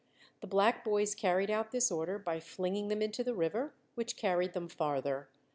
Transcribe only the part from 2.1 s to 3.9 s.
by flinging them into the river,